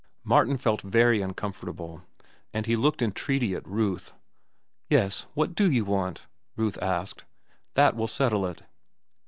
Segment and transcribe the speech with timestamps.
[0.23, 2.01] Martin felt very uncomfortable,
[2.55, 4.13] and looked entreaty at Ruth.
[4.89, 7.23] "Yes, what do you want?" Ruth asked.
[7.75, 8.63] "That will settle it."